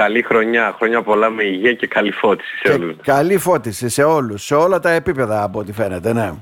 [0.00, 0.74] Καλή χρονιά.
[0.76, 2.96] Χρόνια πολλά με υγεία και καλή φώτιση σε όλους.
[3.02, 6.32] Καλή φώτιση σε όλους, σε όλα τα επίπεδα από ό,τι φαίνεται, ναι.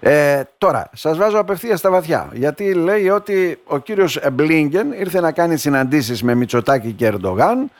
[0.00, 5.32] Ε, τώρα, σας βάζω απευθείας στα βαθιά, γιατί λέει ότι ο κύριος Μπλίνγκεν ήρθε να
[5.32, 7.70] κάνει συναντήσεις με Μητσοτάκη και Ερντογάν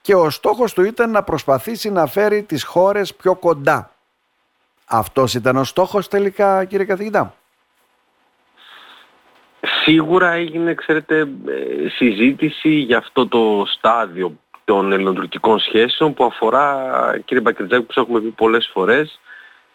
[0.00, 3.90] και ο στόχος του ήταν να προσπαθήσει να φέρει τις χώρες πιο κοντά.
[4.86, 7.34] Αυτός ήταν ο στόχος τελικά κύριε καθηγητά.
[9.82, 16.90] Σίγουρα έγινε, ξέρετε, ε, συζήτηση για αυτό το στάδιο των ελληνοτουρκικών σχέσεων που αφορά,
[17.24, 19.20] κύριε Μπακριτζάκη, που έχουμε πει πολλές φορές,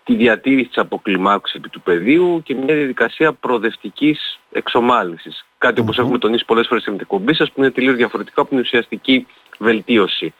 [0.04, 5.46] τη διατήρηση της αποκλιμάκωσης επί του πεδίου και μια διαδικασία προοδευτικής εξομάλυσης.
[5.58, 8.60] Κάτι όπως έχουμε τονίσει πολλές φορές στην εκπομπή σας που είναι τελείως διαφορετικό από την
[8.60, 9.28] ουσιαστική
[9.60, 10.34] βελτίωση.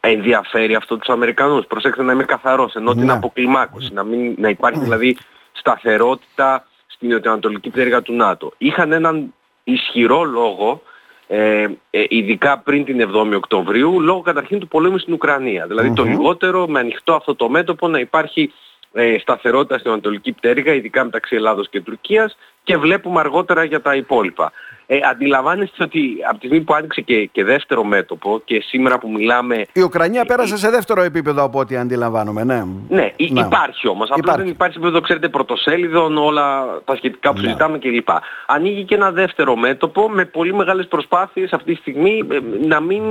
[0.00, 1.66] Ενδιαφέρει αυτό τους Αμερικανούς.
[1.66, 3.12] Προσέξτε να είμαι καθαρός, ενώ την ναι.
[3.12, 5.16] αποκλιμάκωση, να, μην, να υπάρχει δηλαδή
[5.52, 6.66] σταθερότητα
[6.98, 8.52] στην νοτιοανατολική πτέρυγα του ΝΑΤΟ.
[8.58, 9.34] Είχαν έναν
[9.64, 10.82] ισχυρό λόγο,
[11.26, 15.66] ε, ε, ειδικά πριν την 7η Οκτωβρίου, λόγω καταρχήν του πολέμου στην Ουκρανία.
[15.66, 18.52] Δηλαδή το λιγότερο με ανοιχτό αυτό το μέτωπο να υπάρχει
[18.92, 23.94] ε, σταθερότητα στην Ανατολική Πτέρυγα, ειδικά μεταξύ Ελλάδος και Τουρκίας και βλέπουμε αργότερα για τα
[23.94, 24.52] υπόλοιπα.
[24.90, 29.10] Ε, αντιλαμβάνεστε ότι από τη στιγμή που άνοιξε και, και δεύτερο μέτωπο και σήμερα που
[29.10, 29.66] μιλάμε...
[29.72, 32.64] Η Ουκρανία πέρασε σε δεύτερο επίπεδο από ό,τι αντιλαμβάνομαι, ναι.
[32.88, 33.40] Ναι, ναι.
[33.40, 34.10] υπάρχει όμως.
[34.10, 37.44] Απλά δεν υπάρχει επίπεδο, ξέρετε, πρωτοσέλιδων, όλα τα σχετικά που ναι.
[37.44, 38.08] συζητάμε κλπ.
[38.46, 43.02] Ανοίγει και ένα δεύτερο μέτωπο με πολύ μεγάλες προσπάθειες αυτή τη στιγμή ε, να μην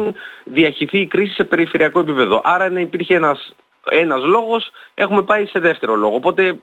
[0.43, 2.41] διαχυθεί η κρίση σε περιφερειακό επίπεδο.
[2.43, 3.55] Άρα να υπήρχε ένας
[3.89, 6.15] ένας λόγος, έχουμε πάει σε δεύτερο λόγο.
[6.15, 6.59] Οπότε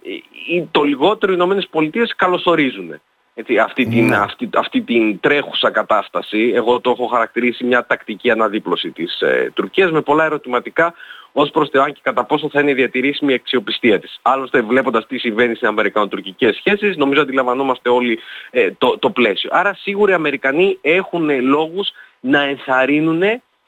[0.71, 3.01] το λιγότερο οι Ηνωμένες Πολιτείες καλωσορίζουν.
[3.35, 4.17] Έτσι, αυτή, την, ναι.
[4.17, 9.91] αυτή, αυτή την τρέχουσα κατάσταση, εγώ το έχω χαρακτηρίσει μια τακτική αναδίπλωση της ε, Τουρκίας
[9.91, 10.95] με πολλά ερωτηματικά
[11.33, 14.19] ως προς το αν και κατά πόσο θα είναι διατηρήσιμη η αξιοπιστία της.
[14.23, 18.19] Άλλωστε βλέποντας τι συμβαίνει στις Αμερικανοτουρκικές σχέσεις, νομίζω αντιλαμβανόμαστε όλοι
[18.51, 19.51] ε, το, το πλαίσιο.
[19.53, 21.89] Άρα σίγουρα οι Αμερικανοί έχουν λόγους
[22.21, 23.23] να ενθαρρύνουν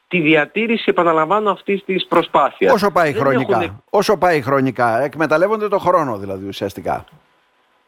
[0.08, 2.72] τη διατήρηση, επαναλαμβάνω, αυτής της προσπάθειας.
[2.72, 3.82] Όσο πάει χρονικά.
[3.90, 5.02] Όσο πάει χρονικά.
[5.02, 7.04] Εκμεταλλεύονται το χρόνο δηλαδή ουσιαστικά.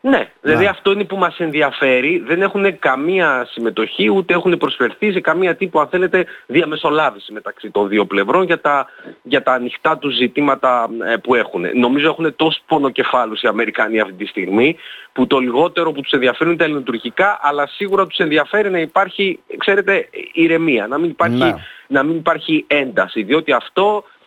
[0.01, 2.19] Ναι, δηλαδή αυτό είναι που μας ενδιαφέρει.
[2.27, 7.89] Δεν έχουν καμία συμμετοχή, ούτε έχουν προσφερθεί σε καμία τύπου, αν θέλετε, διαμεσολάβηση μεταξύ των
[7.89, 8.87] δύο πλευρών για τα,
[9.23, 11.65] για τα ανοιχτά τους ζητήματα ε, που έχουν.
[11.75, 14.77] Νομίζω έχουν τόσο πονοκεφάλους οι Αμερικανοί αυτή τη στιγμή,
[15.13, 19.39] που το λιγότερο που τους ενδιαφέρουν είναι τα ελληνοτουρκικά, αλλά σίγουρα τους ενδιαφέρει να υπάρχει,
[19.57, 21.55] ξέρετε, ηρεμία, να μην υπάρχει, ναι.
[21.87, 24.18] να μην υπάρχει ένταση, διότι αυτό ε,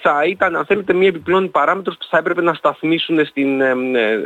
[0.00, 3.70] θα ήταν αν θέλετε μια επιπλέον παράμετρος που θα έπρεπε να σταθμίσουν στην, ε,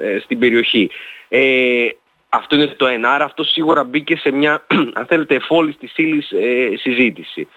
[0.03, 0.91] ε, στην περιοχή.
[1.29, 1.89] Ε,
[2.29, 4.67] αυτό είναι το ένα, άρα αυτό σίγουρα μπήκε σε μια
[4.99, 6.33] αν θέλετε εφόλης της ύλης
[6.81, 7.49] συζήτηση.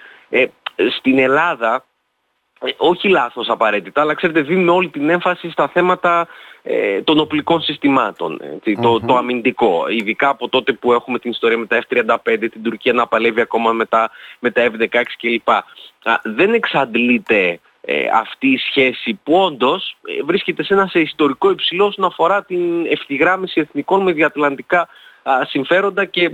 [0.98, 1.86] στην Ελλάδα
[2.78, 6.28] όχι λάθος απαραίτητα, αλλά ξέρετε δίνουμε όλη την έμφαση στα θέματα
[7.04, 8.42] των οπλικών συστημάτων,
[8.82, 9.86] το, το αμυντικό.
[9.90, 13.72] Ειδικά από τότε που έχουμε την ιστορία με τα F-35, την Τουρκία να παλεύει ακόμα
[13.72, 15.48] με τα, με τα F-16 κλπ.
[16.24, 21.86] Δεν εξαντλείται ε, αυτή η σχέση που όντως ε, βρίσκεται σε ένα σε ιστορικό υψηλό
[21.86, 24.88] όσον αφορά την ευθυγράμμιση εθνικών με διατλαντικά
[25.48, 26.32] συμφέροντα και,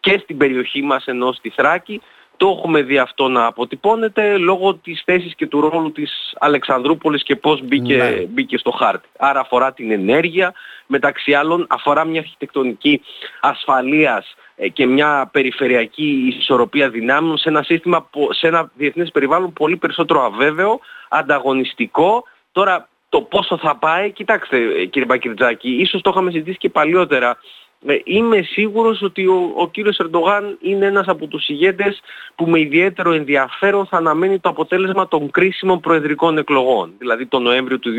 [0.00, 2.02] και στην περιοχή μας ενώ στη Θράκη
[2.38, 7.36] το έχουμε δει αυτό να αποτυπώνεται λόγω της θέσης και του ρόλου της Αλεξανδρούπολης και
[7.36, 8.10] πώς μπήκε, ναι.
[8.10, 9.08] μπήκε στο χάρτη.
[9.18, 10.54] Άρα αφορά την ενέργεια,
[10.86, 13.02] μεταξύ άλλων αφορά μια αρχιτεκτονική
[13.40, 19.76] ασφαλείας ε, και μια περιφερειακή ισορροπία δυνάμεων σε ένα σύστημα, σε ένα διεθνές περιβάλλον πολύ
[19.76, 22.24] περισσότερο αβέβαιο, ανταγωνιστικό.
[22.52, 27.30] Τώρα το πόσο θα πάει, κοιτάξτε ε, κύριε Μπακυρτζάκη, ίσως το είχαμε συζητήσει και παλιότερα
[27.30, 27.67] ε,
[28.04, 32.00] είμαι σίγουρος ότι ο, ο κύριος Ερντογάν είναι ένας από τους ηγέτες
[32.34, 37.78] που με ιδιαίτερο ενδιαφέρον θα αναμένει το αποτέλεσμα των κρίσιμων προεδρικών εκλογών, δηλαδή τον Νοέμβριο
[37.78, 37.90] του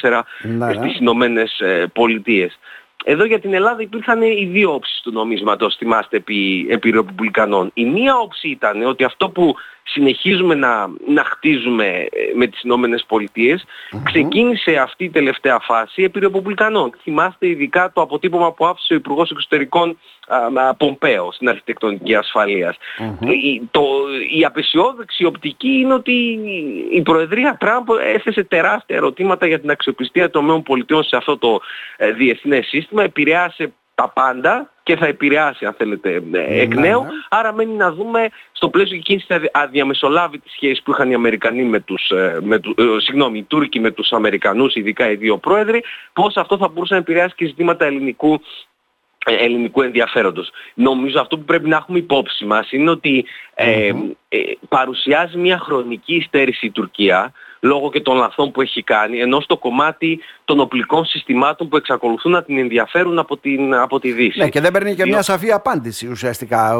[0.00, 0.72] 2024 ναι.
[0.72, 2.58] στις Ηνωμένες ε, Πολιτείες.
[3.04, 7.70] Εδώ για την Ελλάδα υπήρχαν οι δύο όψεις του νομίσματος, θυμάστε, επί, επί Ρεπουμπλικανών.
[7.74, 9.54] Η μία όψη ήταν ότι αυτό που
[9.84, 13.04] συνεχίζουμε να, να χτίζουμε ε, με τις Ηνωμένες
[14.04, 16.92] ξεκίνησε αυτή η τελευταία φάση επί Ρεπουμπλικανών.
[17.02, 19.98] Θυμάστε ειδικά το αποτύπωμα που άφησε ο Υπουργός Εξωτερικών
[20.76, 22.14] Πομπέο στην αρχιτεκτονική
[23.20, 23.84] Η, το,
[24.36, 26.38] η απεσιόδοξη οπτική είναι ότι
[26.92, 31.60] η Προεδρία Τραμπ έθεσε τεράστια ερωτήματα για την αξιοπιστία των ΗΠΑ σε αυτό το
[31.96, 37.02] ε, διεθνές σύστημα, επηρεάσε τα πάντα και θα επηρεάσει αν θέλετε ε, εκ ναι, νέου.
[37.02, 37.08] Ναι.
[37.28, 41.80] Άρα μένει να δούμε στο πλαίσιο εκείνης της αδιαμεσολάβητης σχέσης που είχαν οι Αμερικανοί με
[41.80, 45.84] τους, ε, με τους, ε, συγγνώμη, οι Τούρκοι με τους Αμερικανούς, ειδικά οι δύο πρόεδροι,
[46.12, 48.40] πώς αυτό θα μπορούσε να επηρεάσει και ζητήματα ελληνικού
[49.24, 50.50] ε, ελληνικού ενδιαφέροντος.
[50.74, 53.24] Νομίζω αυτό που πρέπει να έχουμε υπόψη μας είναι ότι
[53.54, 53.92] ε,
[54.68, 57.32] παρουσιάζει μια χρονική υστέρηση η Τουρκία
[57.64, 62.32] λόγω και των λαθών που έχει κάνει, ενώ στο κομμάτι των οπλικών συστημάτων που εξακολουθούν
[62.32, 64.38] να την ενδιαφέρουν από, την, από τη Δύση.
[64.38, 66.78] Ναι, και δεν παίρνει και μια σαφή απάντηση ουσιαστικά.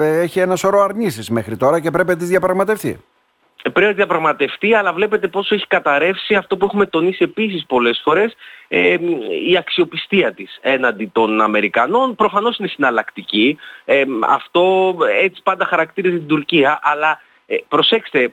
[0.00, 3.00] Έχει ένα σωρό αρνήσεις μέχρι τώρα και πρέπει να τις διαπραγματευτεί.
[3.62, 8.36] Πρέπει να διαπραγματευτεί, αλλά βλέπετε πόσο έχει καταρρεύσει αυτό που έχουμε τονίσει επίσης πολλές φορές,
[8.68, 8.96] ε,
[9.48, 12.14] η αξιοπιστία της έναντι των Αμερικανών.
[12.14, 13.58] Προφανώς είναι συναλλακτική.
[13.84, 18.32] Ε, αυτό έτσι πάντα χαρακτήριζε την Τουρκία, αλλά ε, προσέξτε,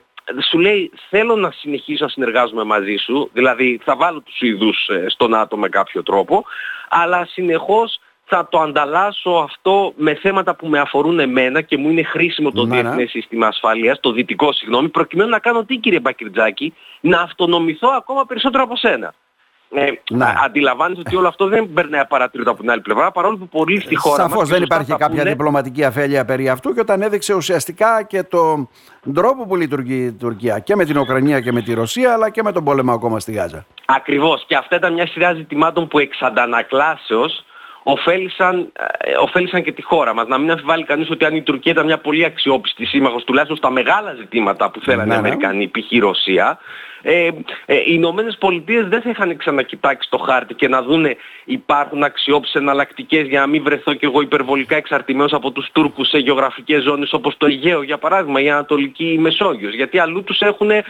[0.50, 5.06] σου λέει θέλω να συνεχίσω να συνεργάζομαι μαζί σου, δηλαδή θα βάλω τους Ιδούς ε,
[5.09, 6.45] στον ΝΑΤΟ με κάποιο τρόπο,
[6.89, 12.03] αλλά συνεχώς θα το ανταλλάσσω αυτό με θέματα που με αφορούν εμένα και μου είναι
[12.03, 12.81] χρήσιμο το ναι, ναι.
[12.81, 18.25] διεθνές σύστημα ασφαλείας, το δυτικό συγγνώμη, προκειμένου να κάνω τι κύριε Μπακριτζάκη, να αυτονομηθώ ακόμα
[18.25, 19.13] περισσότερο από σένα.
[19.69, 20.33] Ε, ναι.
[20.45, 23.95] Αντιλαμβάνεστε ότι όλο αυτό δεν περνάει απαρατήρητο από την άλλη πλευρά, παρόλο που πολλοί στη
[23.95, 24.49] χώρα Σαφώς μας...
[24.49, 28.69] δεν υπάρχει κάποια διπλωματική αφέλεια περί αυτού και όταν έδειξε ουσιαστικά και τον
[29.13, 32.43] τρόπο που λειτουργεί η Τουρκία και με την Ουκρανία και με τη Ρωσία αλλά και
[32.43, 33.65] με τον πόλεμο ακόμα στη Γάζα.
[33.85, 37.45] Ακριβώς και αυτά ήταν μια σειρά ζητημάτων που εξ αντανακλάσεως
[37.89, 40.27] ωφέλησαν, ε, ωφέλησαν και τη χώρα μας.
[40.27, 43.69] Να μην αμφιβάλλει κανείς ότι αν η Τουρκία ήταν μια πολύ αξιόπιστη σύμμαχος, τουλάχιστον στα
[43.69, 45.27] μεγάλα ζητήματα που θέλανε οι ναι, ναι.
[45.27, 45.91] Αμερικανοί, π.χ.
[45.91, 46.57] η Ρωσία,
[47.09, 47.30] ε,
[47.65, 51.15] ε, οι Ηνωμένες Πολιτείες δεν θα είχαν ξανακοιτάξει το χάρτη και να δούνε
[51.45, 56.18] υπάρχουν αξιόπιστες εναλλακτικές για να μην βρεθώ κι εγώ υπερβολικά εξαρτημένος από τους Τούρκους σε
[56.18, 59.74] γεωγραφικές ζώνες όπως το Αιγαίο για παράδειγμα, η Ανατολική Μεσόγειος.
[59.74, 60.83] Γιατί αλλού τους έχουν ε,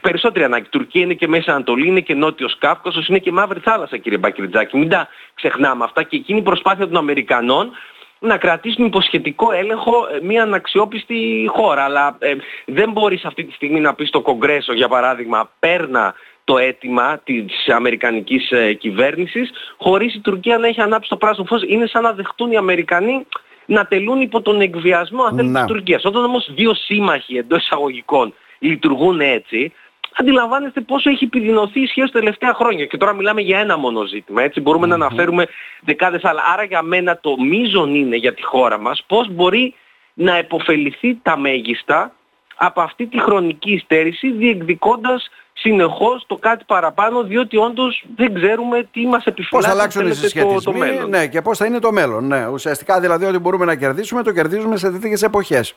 [0.00, 0.66] περισσότερη ανάγκη.
[0.66, 4.18] Η Τουρκία είναι και Μέση Ανατολή, είναι και Νότιος Κάφκασος, είναι και Μαύρη Θάλασσα κύριε
[4.18, 4.76] Μπακριτζάκη.
[4.76, 7.70] Μην τα ξεχνάμε αυτά και εκείνη η προσπάθεια των Αμερικανών
[8.18, 11.84] να κρατήσουν υποσχετικό έλεγχο ε, μια αναξιόπιστη χώρα.
[11.84, 12.34] Αλλά ε,
[12.66, 17.68] δεν μπορείς αυτή τη στιγμή να πεις στο Κογκρέσο για παράδειγμα παίρνα το αίτημα της
[17.68, 21.62] Αμερικανικής ε, κυβέρνησης χωρίς η Τουρκία να έχει ανάψει το πράσινο φως.
[21.66, 23.26] Είναι σαν να δεχτούν οι Αμερικανοί
[23.66, 26.04] να τελούν υπό τον εκβιασμό αν θέλει της Τουρκίας.
[26.04, 29.72] Όταν όμως δύο σύμμαχοι εντός εισαγωγικών λειτουργούν έτσι,
[30.16, 32.86] αντιλαμβάνεστε πόσο έχει επιδεινωθεί η σχέση τα τελευταία χρόνια.
[32.86, 34.42] Και τώρα μιλάμε για ένα μόνο ζήτημα.
[34.42, 35.46] Έτσι μπορούμε να αναφέρουμε
[35.80, 36.42] δεκάδες άλλα.
[36.52, 39.74] Άρα για μένα το μείζον είναι για τη χώρα μας πώς μπορεί
[40.14, 42.12] να επωφεληθεί τα μέγιστα
[42.56, 49.06] από αυτή τη χρονική υστέρηση διεκδικώντας συνεχώς το κάτι παραπάνω διότι όντως δεν ξέρουμε τι
[49.06, 51.08] μας επιφυλάσσει πώς θα αλλάξουν οι συσχετισμοί το, το μέλλον.
[51.08, 52.26] Ναι, και πώς θα είναι το μέλλον.
[52.26, 52.48] Ναι.
[52.48, 55.74] Ουσιαστικά δηλαδή ότι μπορούμε να κερδίσουμε το κερδίζουμε σε τέτοιες εποχές.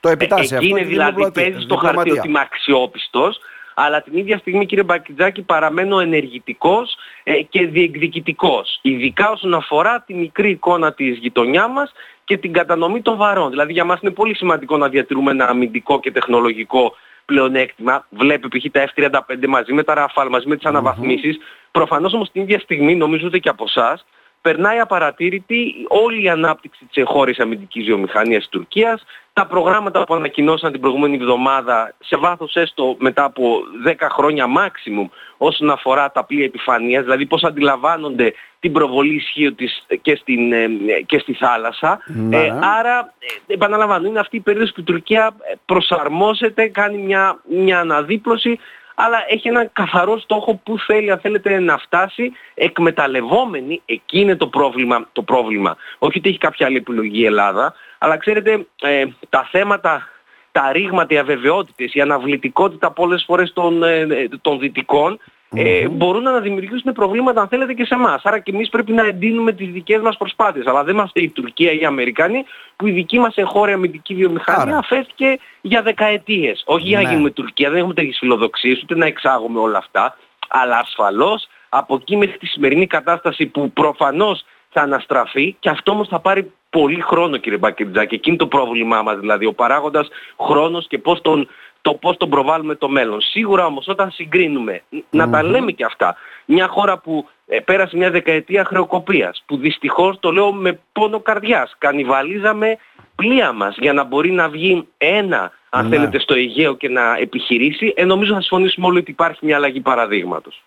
[0.00, 0.68] Το επιτάσσει ε, αυτό.
[0.68, 3.40] Είναι δηλαδή παίζει στο χαρτί ότι είμαι αξιόπιστος
[3.74, 8.78] αλλά την ίδια στιγμή κύριε Μπακιτζάκη παραμένω ενεργητικός ε, και διεκδικητικός.
[8.82, 11.92] Ειδικά όσον αφορά τη μικρή εικόνα της γειτονιάς μας
[12.24, 13.50] και την κατανομή των βαρών.
[13.50, 16.94] Δηλαδή για μας είναι πολύ σημαντικό να διατηρούμε ένα αμυντικό και τεχνολογικό
[17.24, 18.06] πλεονέκτημα.
[18.10, 18.70] Βλέπει π.χ.
[18.72, 21.38] τα F-35 μαζί με τα Rafale, μαζί με τις αναβαθμίσεις.
[21.70, 24.04] Προφανώς όμως την ίδια στιγμή νομίζω ότι και από εσάς
[24.40, 29.04] περνάει απαρατήρητη όλη η ανάπτυξη της εγχώριας αμυντικής βιομηχανίας της Τουρκίας,
[29.34, 35.08] τα προγράμματα που ανακοινώσαν την προηγούμενη εβδομάδα σε βάθος έστω μετά από 10 χρόνια maximum
[35.36, 40.66] όσον αφορά τα πλοία επιφανείας, δηλαδή πώς αντιλαμβάνονται την προβολή ισχύω της και, στην, ε,
[41.06, 41.98] και στη θάλασσα.
[42.06, 42.36] Ναι.
[42.36, 43.12] Ε, άρα,
[43.46, 45.34] ε, επαναλαμβάνω, είναι αυτή η περίοδος που η Τουρκία
[45.66, 48.58] προσαρμόζεται, κάνει μια, μια αναδίπλωση
[48.94, 54.46] αλλά έχει ένα καθαρό στόχο που θέλει αν θέλετε να φτάσει εκμεταλλευόμενη, εκεί είναι το
[54.46, 55.76] πρόβλημα, το πρόβλημα.
[55.98, 60.08] Όχι ότι έχει κάποια άλλη επιλογή η Ελλάδα, αλλά ξέρετε ε, τα θέματα,
[60.52, 65.18] τα ρήγματα, οι αβεβαιότητες, η αναβλητικότητα πολλές φορές των, ε, των δυτικών
[65.54, 68.24] ε, μπορούν να δημιουργήσουν προβλήματα αν θέλετε και σε εμάς.
[68.24, 70.66] Άρα και εμείς πρέπει να εντείνουμε τις δικές μας προσπάθειες.
[70.66, 72.44] Αλλά δεν είμαστε η Τουρκία ή οι Αμερικανοί
[72.76, 76.62] που η δική μας εγχώρια αμυντική βιομηχανία αφέθηκε για δεκαετίες.
[76.66, 77.10] Όχι για να ναι.
[77.10, 80.16] γίνουμε Τουρκία, δεν έχουμε τέτοιες φιλοδοξίες, ούτε να εξάγουμε όλα αυτά.
[80.48, 84.44] Αλλά ασφαλώς από εκεί μέχρι τη σημερινή κατάσταση που προφανώς
[84.74, 88.14] θα αναστραφεί και αυτό όμως θα πάρει πολύ χρόνο κύριε Μπακεντζάκη.
[88.14, 91.48] Εκείνη το πρόβλημά μας δηλαδή, ο παράγοντας χρόνος και πώς τον
[91.82, 93.20] το πώς τον προβάλλουμε το μέλλον.
[93.20, 98.10] Σίγουρα όμως όταν συγκρίνουμε, να τα λέμε και αυτά, μια χώρα που ε, πέρασε μια
[98.10, 102.78] δεκαετία χρεοκοπίας, που δυστυχώς το λέω με πόνο καρδιάς, κανιβαλίζαμε
[103.16, 105.96] πλοία μας για να μπορεί να βγει ένα, αν ναι.
[105.96, 109.80] θέλετε, στο Αιγαίο και να επιχειρήσει, ε, νομίζω θα συμφωνήσουμε όλοι ότι υπάρχει μια αλλαγή
[109.80, 110.62] παραδείγματος.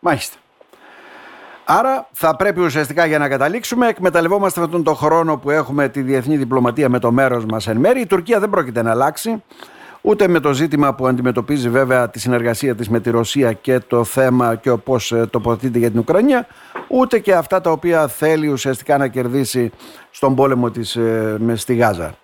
[0.00, 0.38] Μάλιστα.
[1.68, 6.36] Άρα θα πρέπει ουσιαστικά για να καταλήξουμε, εκμεταλλευόμαστε αυτόν τον χρόνο που έχουμε τη διεθνή
[6.36, 8.00] διπλωματία με το μέρος μας εν μέρη.
[8.00, 9.42] Η Τουρκία δεν πρόκειται να αλλάξει
[10.00, 14.04] ούτε με το ζήτημα που αντιμετωπίζει βέβαια τη συνεργασία της με τη Ρωσία και το
[14.04, 16.46] θέμα και πώς ε, τοποθετείται για την Ουκρανία,
[16.88, 19.70] ούτε και αυτά τα οποία θέλει ουσιαστικά να κερδίσει
[20.10, 22.14] στον πόλεμο της ε, με στη Γάζα.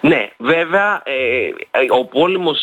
[0.00, 1.50] Ναι, βέβαια ε,
[1.98, 2.58] ο πόλεμος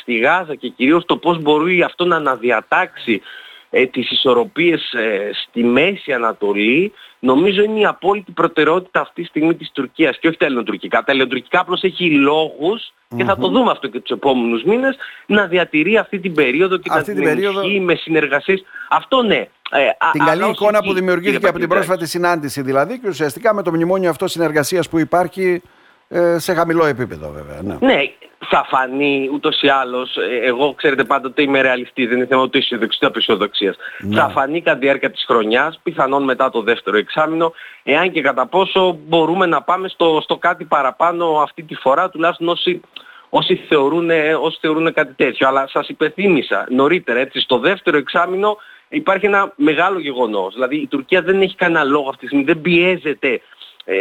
[0.00, 3.22] στη Γάζα και κυρίως το πώς μπορεί αυτό να αναδιατάξει
[3.70, 9.54] ε, τις ισορροπίες ε, στη Μέση Ανατολή νομίζω είναι η απόλυτη προτεραιότητα αυτή τη στιγμή
[9.54, 10.98] της Τουρκίας και όχι τα ελληνοτουρκικά.
[10.98, 14.96] Τα ελληνοτουρκικά απλώς έχει λόγους και θα το δούμε αυτό και τους επόμενους μήνες
[15.26, 17.68] να διατηρεί αυτή την περίοδο και αυτή να την περίοδο...
[17.80, 18.64] με συνεργασίες.
[18.90, 19.48] Αυτό ναι.
[19.72, 23.70] Ε, την καλή εικόνα που δημιουργήθηκε από την πρόσφατη συνάντηση δηλαδή και ουσιαστικά με το
[23.70, 25.62] μνημόνιο αυτό συνεργασίας που υπάρχει
[26.08, 27.62] ε, σε χαμηλό επίπεδο βέβαια.
[27.62, 27.76] Ναι.
[27.92, 28.02] ναι,
[28.52, 32.58] θα φανεί ούτως ή άλλως, ε, εγώ ξέρετε πάντοτε είμαι ρεαλιστής, δεν είναι θέμα ούτε
[32.58, 33.76] αισιοδοξίας ούτε απεσιοδοξίας.
[33.98, 34.16] Ναι.
[34.16, 37.52] Θα φανεί κατά τη διάρκεια της χρονιάς, πιθανόν μετά το δεύτερο εξάμεινο,
[37.82, 42.48] εάν και κατά πόσο μπορούμε να πάμε στο, στο κάτι παραπάνω αυτή τη φορά, τουλάχιστον
[42.48, 42.80] όσοι,
[43.28, 45.48] όσοι, θεωρούν, όσοι θεωρούν κάτι τέτοιο.
[45.48, 48.56] Αλλά σας υπενθύμησα νωρίτερα, έτσι, στο δεύτερο εξάμεινο
[48.88, 50.54] υπάρχει ένα μεγάλο γεγονός.
[50.54, 53.40] Δηλαδή η Τουρκία δεν έχει κανένα λόγο αυτή τη στιγμή, δεν πιέζεται ε,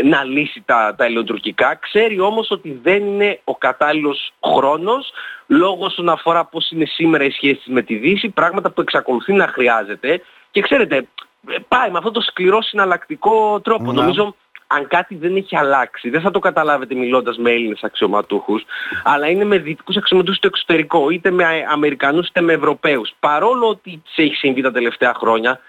[0.03, 1.75] να λύσει τα, τα ελληνοτουρκικά.
[1.75, 5.11] Ξέρει όμως ότι δεν είναι ο κατάλληλος χρόνος
[5.47, 9.47] λόγω όσον αφορά πώς είναι σήμερα οι σχέσεις με τη Δύση, πράγματα που εξακολουθεί να
[9.47, 10.21] χρειάζεται.
[10.51, 11.07] Και ξέρετε,
[11.49, 13.91] ε, πάει με αυτό το σκληρό συναλλακτικό τρόπο.
[13.91, 14.35] Νομίζω
[14.71, 18.65] αν κάτι δεν έχει αλλάξει, δεν θα το καταλάβετε μιλώντας με Έλληνες αξιωματούχους,
[19.03, 23.13] αλλά είναι με δυτικούς αξιωματούχους στο εξωτερικό, είτε με Αμερικανούς είτε με Ευρωπαίους.
[23.19, 25.59] Παρόλο ότι σε έχει συμβεί τα τελευταία χρόνια,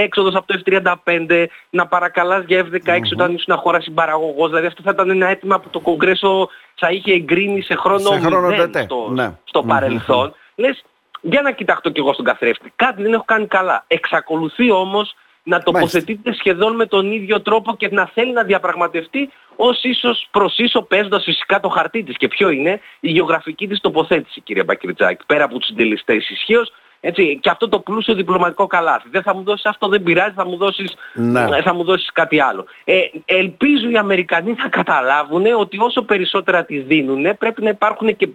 [0.00, 3.00] έξοδος από το F-35, να παρακαλάς για F-16 mm-hmm.
[3.12, 4.48] όταν ήσουν χώρα συμπαραγωγός.
[4.48, 8.20] Δηλαδή αυτό θα ήταν ένα αίτημα που το Κογκρέσο θα είχε εγκρίνει σε χρόνο, σε
[8.20, 9.32] χρόνο στο, ναι.
[9.44, 10.34] στο παρελθόν.
[10.54, 10.84] Λες,
[11.20, 12.72] για να κοιτάξω κι εγώ στον καθρέφτη.
[12.76, 13.84] Κάτι δεν έχω κάνει καλά.
[13.86, 19.82] Εξακολουθεί όμως να τοποθετείται σχεδόν με τον ίδιο τρόπο και να θέλει να διαπραγματευτεί ως
[19.82, 22.16] ίσως προς ίσο παίζοντας φυσικά το χαρτί της.
[22.16, 25.24] Και ποιο είναι; Η γεωγραφική της τοποθέτηση κύριε Μπακυριτζάκη.
[25.26, 26.72] Πέρα από τους συντελεστές ισχύως
[27.06, 29.08] έτσι, και αυτό το πλούσιο διπλωματικό καλάθι.
[29.10, 31.40] Δεν θα μου δώσεις αυτό, δεν πειράζει, θα μου δώσεις, ναι.
[31.40, 32.64] Ε, θα μου δώσεις κάτι άλλο.
[32.84, 38.28] Ε, ελπίζω οι Αμερικανοί να καταλάβουν ότι όσο περισσότερα τις δίνουν πρέπει να υπάρχουν και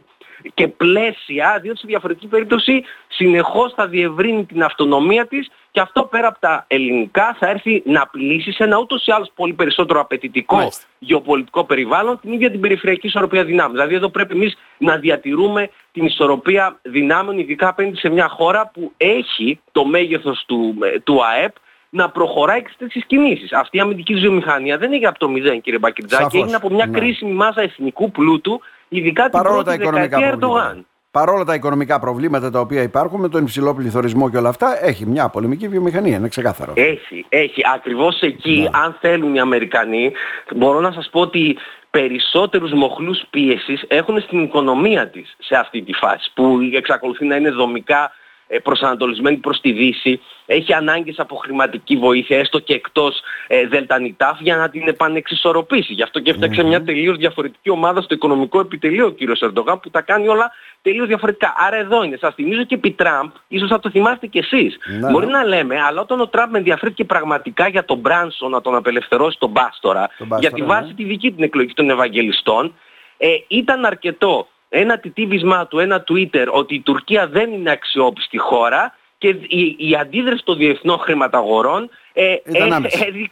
[0.54, 6.28] και πλαίσια, διότι σε διαφορετική περίπτωση συνεχώς θα διευρύνει την αυτονομία της και αυτό πέρα
[6.28, 10.72] από τα ελληνικά θα έρθει να απειλήσει σε ένα ούτως ή άλλως πολύ περισσότερο απαιτητικό
[11.00, 13.72] γεωπολιτικό περιβάλλον την ίδια την περιφερειακή ισορροπία δυνάμεων.
[13.72, 18.92] Δηλαδή εδώ πρέπει εμείς να διατηρούμε την ισορροπία δυνάμεων ειδικά απέναντι σε μια χώρα που
[18.98, 21.56] έχει το μέγεθος του, ε, του ΑΕΠ
[21.94, 23.54] να προχωράει και σε τέτοιες κινήσεις.
[23.54, 27.00] Αυτή η αμυντική βιομηχανία δεν έγινε από το μηδέν κύριε Μπακυρτζάκη, έγινε από μια ναι.
[27.00, 30.86] κρίσιμη μάζα εθνικού πλούτου ειδικά την Παρόλο πρώτη δεκαετία Ερντογάν.
[31.12, 35.06] Παρόλα τα οικονομικά προβλήματα τα οποία υπάρχουν με τον υψηλό πληθωρισμό και όλα αυτά, έχει
[35.06, 36.74] μια πολεμική βιομηχανία, είναι ξεκάθαρο.
[36.76, 37.62] Έχει, έχει.
[37.76, 38.80] Ακριβώς εκεί, ναι.
[38.84, 40.12] αν θέλουν οι Αμερικανοί,
[40.56, 41.58] μπορώ να σας πω ότι
[41.92, 47.50] περισσότερους μοχλούς πίεσης έχουν στην οικονομία της σε αυτή τη φάση, που εξακολουθεί να είναι
[47.50, 48.21] δομικά ε,
[48.60, 54.55] προσανατολισμένη προς τη Δύση, έχει ανάγκες από χρηματική βοήθεια, έστω και εκτός ε, ΔΕΛΤΑΝΙΤΑΦ, για
[54.55, 55.93] να την επανεξισορροπήσει.
[55.93, 59.89] Γι' αυτό και φτιαξε μια τελείως διαφορετική ομάδα στο οικονομικό επιτελείο ο κύριος Ερντογάν που
[59.89, 61.53] τα κάνει όλα τελείως διαφορετικά.
[61.58, 62.17] Άρα εδώ είναι.
[62.17, 64.77] Σας θυμίζω και επί Τραμπ, ίσως θα το θυμάστε κι εσείς.
[65.00, 65.10] Ναι.
[65.12, 69.38] Μπορεί να λέμε, αλλά όταν ο Τραμπ ενδιαφέρθηκε πραγματικά για τον Μπράνσο να τον απελευθερώσει
[69.39, 70.93] τον Μπάστορα, για τη βάση ναι.
[70.93, 72.74] τη δική την εκλογή των Ευαγγελιστών,
[73.17, 78.96] ε, ήταν αρκετό ένα τιτίβισμά του, ένα Twitter ότι η Τουρκία δεν είναι αξιόπιστη χώρα
[79.18, 82.36] και η, η αντίδραση των διεθνών χρηματαγορών ε,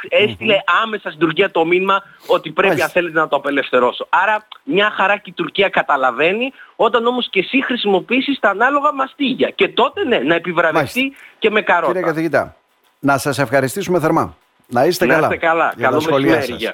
[0.10, 4.08] έστειλε άμεσα στην Τουρκία το μήνυμα ότι πρέπει αν θέλετε να το απελευθερώσω.
[4.10, 9.50] Άρα μια χαρά και η Τουρκία καταλαβαίνει όταν όμως και εσύ χρησιμοποιήσεις τα ανάλογα μαστίγια.
[9.50, 11.92] Και τότε ναι, να επιβραβευτεί και με καρότα.
[11.92, 12.56] Κύριε καθηγητά,
[13.00, 14.38] να σας ευχαριστήσουμε θερμά.
[14.68, 15.28] Να είστε να καλά.
[15.28, 15.74] Να είστε καλά.
[15.78, 16.74] Καλό μεσημέρι.